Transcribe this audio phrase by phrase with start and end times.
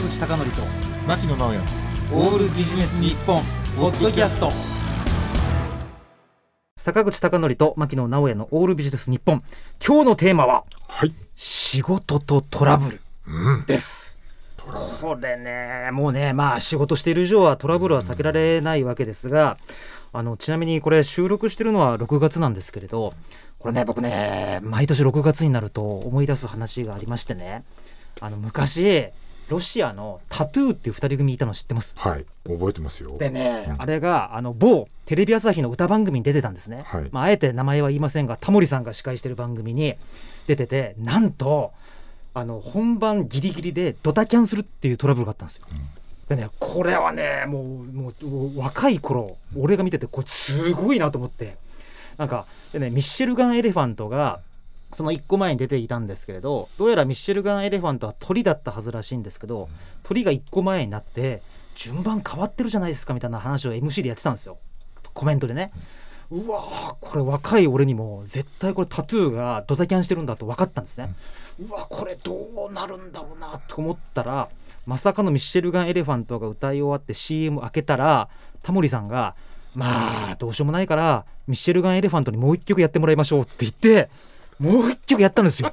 [0.00, 0.62] 坂口孝則と
[1.06, 1.58] 牧野直哉。
[2.12, 3.42] オールビジネス日本
[3.76, 4.50] ポッドキャスト。
[6.78, 9.42] 坂口孝則と牧野直哉のオールビジネス日本。
[9.86, 11.14] 今日のテーマははい。
[11.36, 13.66] 仕事とトラブルうん。
[13.66, 14.18] です。
[15.02, 19.58] これねもうねまあ仕事している以上はトラブルは避けられないわけですが
[20.12, 23.12] あのちなみにこれ収録してるのは6月なんですけれど
[23.58, 27.64] これね僕ね毎年6月になると思い出す話がありましてね。
[28.20, 29.10] あの昔
[29.50, 31.92] ロシアのタトゥーっていう2人組いたの知ってます？
[31.96, 33.18] はい覚えてますよ。
[33.18, 33.82] でね、うん。
[33.82, 37.08] あれがあの某テレビ朝日の歌番組に出てたんですね、はい。
[37.10, 39.96] まあ、あえて名前は言いませんがタモリさんが司会してる番組に
[40.46, 41.72] 出ててなんと
[42.32, 45.64] あの本番ギリギリでドタキャンするっていうトラブルがあったんですよ。
[46.28, 51.56] でねこれはねもうもう若い頃俺が見ててこれすごいなと思って。
[52.16, 54.40] なんかでねミッシェルガン・エレファントが
[54.92, 59.68] その1個前に出ていたんですけれどどうやらミッシェルガン・エレファントは鳥だったはずらしいんですけど
[60.02, 61.42] 鳥が1個前になって
[61.76, 64.58] 順番変わってるじゃないですかみたいな話を MC でやってたんですよ。
[65.14, 65.72] コメントでね。
[66.30, 71.12] うわーこれ若い俺にも絶対これタトゥーがドタキャンしてるんだと分かったんですね。
[71.60, 74.48] うわこれどうなるんだろうなと思ったら
[74.86, 78.28] まさかのミッシェルガン・エレファントが歌い終わって CM 開けたら
[78.62, 79.34] タモリさんが
[79.74, 84.08] 「まあどうしようもないからミッシェルガン・エレファントにもう一曲やってもらいましょう」って言って
[84.60, 85.72] もう一曲やったんですよ。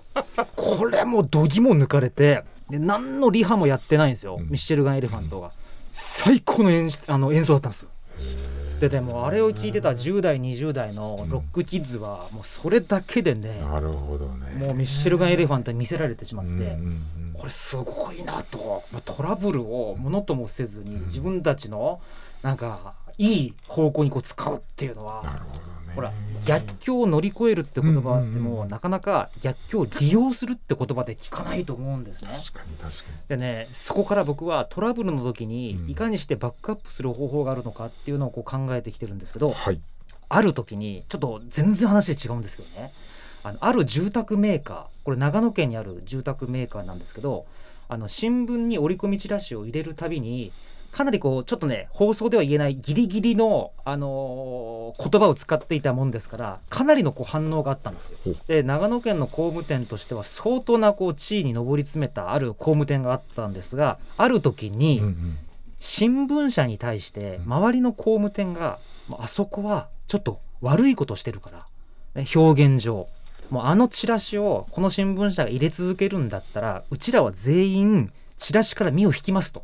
[0.55, 4.47] これもう度肝抜かれてで何のリハもやってないんですよ、うん。
[4.49, 5.51] ミッシェルガン・エレファントが。
[5.93, 7.89] 最高の演あの演奏だったんですよ。
[8.79, 14.65] ででもあれを聞いてた10代20代のロックキッズはもうそれだけでね、なるほどね。
[14.65, 17.33] もうミッシェルガン・エレファントに見せられてしまって、うんうんうん。
[17.33, 18.83] これすごいなと。
[19.03, 21.99] トラブルをものともせずにうん自分たちの
[22.43, 26.13] なんかいい方向にこう使うっていうのは、なるほどねほら
[26.45, 28.43] 逆境を乗り越えるって言葉でうんうんうん。
[28.43, 32.31] もなかなか逆境を利用するって言葉で聞かないと思うんですね。
[32.31, 35.89] 確かに確かでねそこから僕はトラブルの時にうん。
[35.89, 39.81] いかにしてバックアップする方法があるのかっていうのをこう考えてきてるんですけど、にはい。
[40.29, 42.93] ある時にちょっと全然話違うんですけどね。
[43.43, 47.45] あのある住宅メーカーこれ長野県にある住宅メーカーなんですけど
[47.87, 50.51] あの新聞に折り込みチラシを入れるたびに
[50.91, 58.35] かなりこうちょっとね放送では言えないギリギリの、あのー言葉を使っていたもんですからかなりのこう反応があったんですよ。
[58.47, 65.01] で長野県の工務店としては相当なこう地位に上り詰めたある工務店があったんですがある時に、
[65.79, 68.79] 新聞社に対して周りの工務店が
[69.11, 71.67] あそこはちょっと悪いことしてるから、
[72.15, 73.07] ね、表現上
[73.49, 79.63] もうあのチラシをこの新聞社が入れ続けるんだったらうちらは全員チラシから身を引きますと。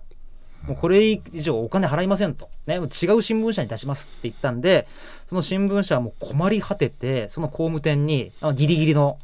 [0.68, 4.88] もうこれ以上お金払いませんと、ね、違う新聞社に出しますって言ったんで
[5.28, 9.18] その新聞社はもう困り果ててその工務店にギリギリの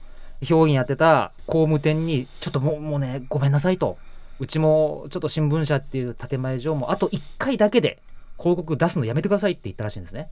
[0.49, 3.97] 表現やってた工務店にちょっともうもうねごめんなさいと。
[4.41, 7.99] うちもちょっと新聞社っていう建前上もあと1回だけで
[8.37, 10.29] 広告出すのやめてくださいって言ったらしいんですね。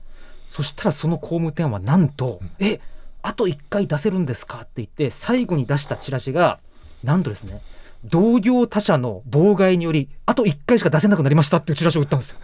[0.48, 2.80] そしたらその工務店はなんと「え
[3.20, 6.58] あと1回出せるんですか?」って言って最後に出したチラシが
[7.04, 7.60] なんとですね
[8.04, 12.36] 同業他社の妨害によりあと1回しか出せなくなりましたっていうチラシを売ったんですよ。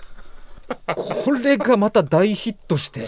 [0.86, 3.06] これがまた大ヒットして。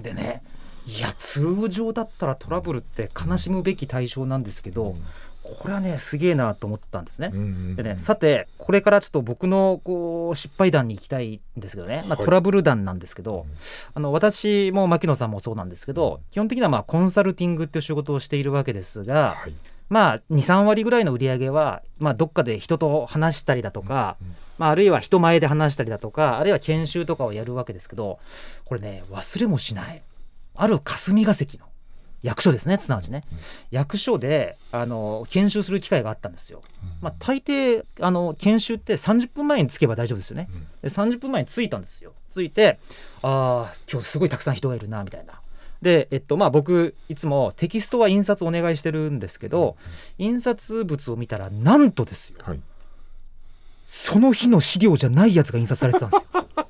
[0.00, 0.42] でね
[0.86, 4.94] いや通常だったらトラブルって悲しむべき対象なんですけど
[5.42, 7.30] これはねすげえなと思ったんですね。
[7.32, 12.24] うんうんでね、さてこれからちょっと僕のこう失敗談に行きたいんですけどね、まあ、はい。
[12.24, 13.46] トラブル談なんですけど、
[13.92, 19.54] あの私も牧野さんもそうなんですけど基本的にはまあコンサルティングっていう仕事をしているわけですが、はい
[19.88, 24.16] まあ23割ぐらいの売り上げは、まあ、どっかで人と話したりだとか、
[24.58, 28.18] まあ、あるいは人前で話したりだとかあるいは研修とかをやるわけですけど
[28.64, 30.02] これね忘れもしない
[30.54, 31.66] ある霞が関の
[32.22, 33.38] 役所ですねすなわちね、うん
[33.70, 36.62] 役所であの研修する機会があったんですよ。
[37.00, 40.48] まあ、大抵あの研修って30分前に着けば大丈夫ですよね。
[40.80, 42.12] で30分前に着いたんですよ。
[42.32, 42.78] 着いて
[43.22, 45.40] ああ今日すごいたくさん人がいるなみたいな。
[45.84, 49.76] で、えっとまあ、僕いつもテキストは印刷お願いしてるんですけど、
[50.18, 52.38] 印刷物を見たらなんとですよ。
[52.42, 52.60] はい。
[53.84, 56.24] その日の資料じゃないやつが印刷されてたんですよ。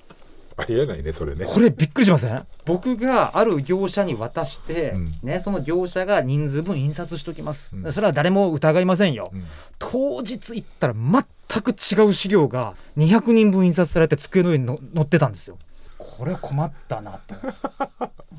[0.57, 1.47] ありえないねそれね。
[1.47, 2.47] これびっくりしません？
[2.65, 5.15] 僕がある業者に渡して、うん。
[5.23, 7.93] ね、その業者が人数分印刷しときます、うん。
[7.93, 9.45] それは誰も疑いませんよ、うん。
[9.79, 15.57] 当日行ったら全く違う資料が200人分印刷されて机の上にの載ってたんですよ
[15.99, 17.35] これは困ったなと。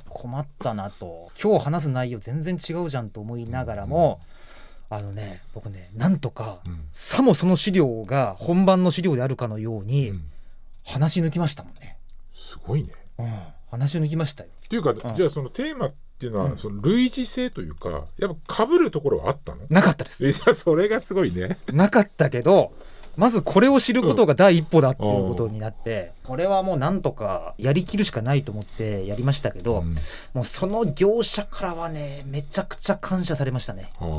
[0.09, 1.31] 困ったなと。
[1.41, 4.21] 今日話す内容全然違うじゃんと思いながらも、
[4.89, 6.85] あのね僕ねなんとかうん。
[6.93, 10.31] さもその資料が本番の資料であるかのようにうん。
[10.87, 11.97] 話し抜きましたもんね、
[12.35, 12.89] すごいね。
[13.17, 13.39] うん、
[13.71, 14.49] 話し抜きましたよ。
[14.65, 15.15] っていうか、ん。
[15.15, 16.57] じゃあそのテーマっていうのは、うん。
[16.57, 19.61] その類似性というかやっぱ被るところはあったの？
[19.69, 20.27] なかったです。
[20.27, 21.57] えじゃあそれがすごいね。
[21.73, 22.71] なかったけど
[23.17, 29.95] まずこれを知ることが第一歩だっていうことになって、これはもうなんとかやりきるしかないと思ってやりましたけど、うん。
[30.33, 33.89] もうその業者からはねめちゃくちゃ感謝されましたね。
[33.99, 34.11] なる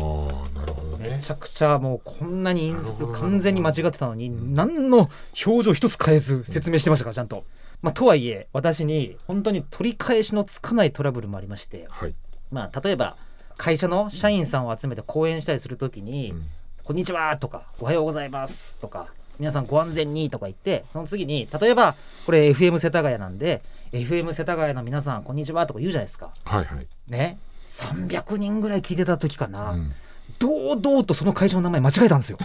[0.73, 1.11] ほどね。
[1.11, 5.11] めちゃくちゃもうこんなに印刷完全に間違ってたのに何の
[5.47, 7.45] 表情一つ変えず説明してましたからちゃんと。
[7.83, 12.15] まあ、とはいえ私に本当に取り返しのつかないトラブルもありまして、はい、
[12.51, 13.17] まあ、例えば
[13.59, 16.47] 会社の社員さんを集めて講演したりするときにうん
[16.87, 19.09] 「こんにちは」とか「おはようございます」とか
[19.41, 23.61] 「皆さんご安全に」とか言ってその次に例えばこれ FM 世田谷なんで
[23.91, 26.31] 「FM 世田谷の皆さんこんにちは」とか言うじゃないですか。
[26.45, 27.39] はいはい、ね。
[27.67, 29.93] 300人ぐらい聞いてた時かな、うん。
[30.39, 32.39] 堂々とその会社の名前間違えたんですよ。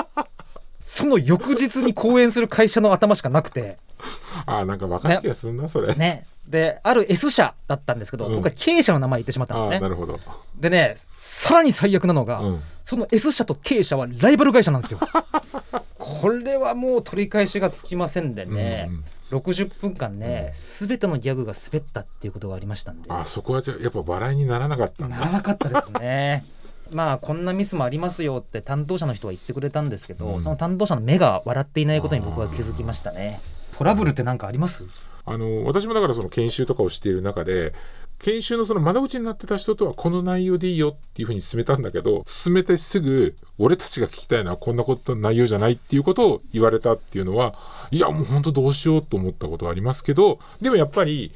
[0.82, 3.78] その翌日に講演する会社の頭しかなくて、
[4.46, 8.36] ああなんか分かる気がするな、それ、ね、である S 社だったんですけど、うん。
[8.36, 9.80] 僕は経営者の名前言ってしまったんですね。
[9.80, 10.18] なるほど、
[10.58, 15.00] でねさらに最悪なのが、うん、その S 社と K 社はライバル会社なんですよ。
[15.98, 26.44] これはもう取り返しがつきませんでね、うんうん60分間ね、すべてのギャグが滑ったっていうことがありましたんで、あそこはじゃあやっぱ笑いにならなかったならなかったですね。
[26.92, 30.42] まあこんなミスもありますよって担当者の人は言ってくれたんですけど、うん。
[30.42, 33.40] その担当者の目が笑っていないことに僕は気づきましたね。
[33.76, 34.84] トラブルって何かあります？
[35.26, 37.72] あの私もだからその研修とかをしている中で
[38.18, 47.54] 研修のその窓口になってた人とはこの内容でいいよっていうふうに進めたんだけど進めてすぐ俺たちが聞きたいのはこんなことの内容じゃないっていうことを言われたっていうのは
[47.90, 51.32] いやもう本当どうしようと思ったことはありますけどでもやっぱり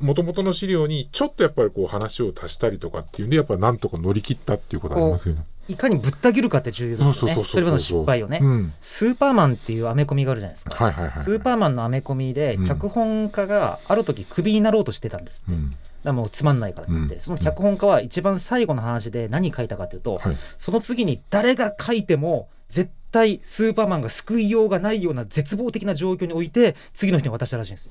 [0.00, 5.44] 元々の資料にちょっとやっぱりこう話を足したりとかっていうんでやっぱなんとか乗り切ったっていうことありますよね。
[5.68, 7.44] いかにぶった切るかって重要ですよね。
[7.44, 10.84] それの失敗をね、うん、スーパーマンっていうアメコミがあるじゃないですか。
[10.84, 11.24] はいはいはい。
[11.24, 12.68] スーパーマンのアメコミでうん。
[12.68, 15.70] 脚本家がある時クビになろうとしてたんですって、うん。
[16.02, 17.20] だもうつまんないからって言って、うん。
[17.20, 20.36] その脚本家は一番最後の話で何書いたかというと、はい。
[20.56, 27.90] その次に誰が書いても絶対スーパーマンが救いようがないような絶望的な状況において次の人に渡したらしいんです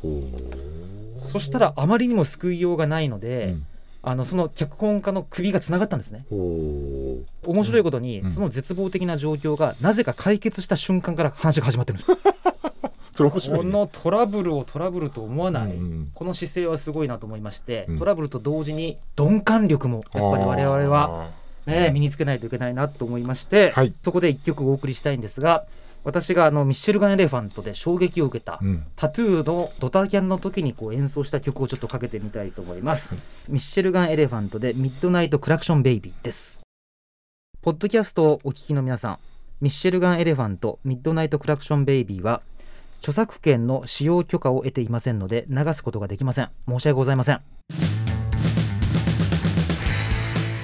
[1.32, 3.66] そしたらあまりにも救いようがないので、うん
[4.04, 6.26] あのその脚本家の首がつながったんですね。
[6.32, 8.32] 面白いことに、うん。
[8.32, 12.12] その絶望的な状況がなぜか解決した瞬間から話が始まってるんです。
[13.14, 13.64] それ面白い、ね。
[13.66, 16.12] このトラブルをトラブルと思わない、うんうん。
[16.16, 18.00] この姿勢はすごいなと思いまして、うん。
[18.00, 21.30] トラブルと同時に鈍感力もやっぱり我々は、
[21.68, 23.94] ね、身につけないといけないなと思いまして、はい。
[24.04, 25.66] そこで一曲お送りしたいんですが
[26.04, 28.84] 私があのミッシェルガン・エレファントで衝撃を受けた、うん。
[28.96, 33.14] タトゥーのドタキャンの時にこう演奏した曲をちょっとかけてみたいと思います、
[33.50, 36.62] ミッシェルガン・エレファントでミッドナイト・クラクション・ベイビーです。
[37.62, 39.20] ポッドキャストをお聞きの皆さん
[39.62, 42.42] ミッシェルガン・エレファントミッドナイト・クラクション・ベイビーは
[42.98, 46.50] 著作権の使用許可を得ていませんので流すことができません。
[46.68, 47.42] 申し訳ございません。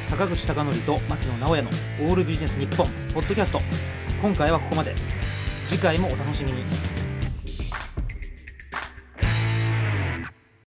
[0.01, 1.69] 坂口孝則と牧野直哉の
[2.09, 3.61] オールビジネス日本ポッドキャスト。
[4.19, 4.95] 今回はここまで
[5.67, 6.63] 次回もお楽しみに。